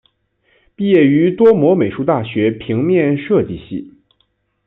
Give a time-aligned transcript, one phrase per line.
[0.75, 3.93] 毕业于多摩美术大学平面设计系。